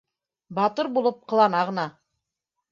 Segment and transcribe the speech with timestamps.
[0.59, 1.87] Батыр булып ҡылана ғына